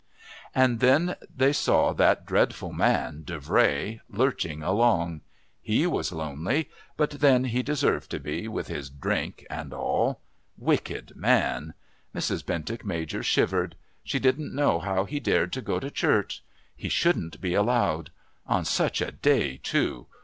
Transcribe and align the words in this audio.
And 0.55 0.79
then 0.79 1.15
they 1.29 1.53
saw 1.53 1.93
that 1.93 2.25
dreadful 2.25 2.73
man, 2.73 3.21
Davray, 3.23 3.99
lurching 4.09 4.63
along. 4.63 5.21
He 5.61 5.85
was 5.85 6.11
lonely, 6.11 6.71
but 6.97 7.11
then 7.11 7.43
he 7.43 7.61
deserved 7.61 8.09
to 8.09 8.19
be, 8.19 8.47
with 8.47 8.65
his 8.67 8.89
drink 8.89 9.45
and 9.47 9.75
all. 9.75 10.19
Wicked 10.57 11.15
man! 11.15 11.75
Mrs. 12.15 12.43
Bentinck 12.43 12.83
Major 12.83 13.21
shivered. 13.21 13.75
She 14.03 14.17
didn't 14.17 14.55
know 14.55 14.79
how 14.79 15.03
he 15.05 15.19
dared 15.19 15.53
to 15.53 15.61
go 15.61 15.79
to 15.79 15.91
church. 15.91 16.43
He 16.75 16.89
shouldn't 16.89 17.39
be 17.39 17.53
allowed. 17.53 18.09
On 18.47 18.65
such 18.65 19.01
a 19.01 19.11
day, 19.11 19.57
too. 19.61 20.07